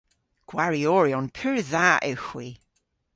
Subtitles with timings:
[0.49, 2.49] Gwarioryon pur dha ewgh hwi.